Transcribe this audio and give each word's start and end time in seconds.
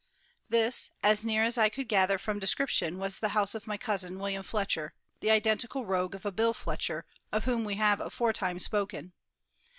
This, 0.49 0.89
as 1.03 1.23
near 1.23 1.43
as 1.43 1.59
I 1.59 1.69
could 1.69 1.87
gather 1.87 2.17
from 2.17 2.39
description, 2.39 2.97
was 2.97 3.19
the 3.19 3.29
house 3.37 3.53
of 3.53 3.67
my 3.67 3.77
cousin, 3.77 4.17
William 4.17 4.41
Fletcher, 4.41 4.95
the 5.19 5.29
identical 5.29 5.85
rogue 5.85 6.15
of 6.15 6.25
a 6.25 6.31
Bill 6.31 6.55
Fletcher, 6.55 7.05
of 7.31 7.45
whom 7.45 7.63
we 7.65 7.75
have 7.75 8.01
aforetime 8.01 8.57
spoken. 8.59 9.13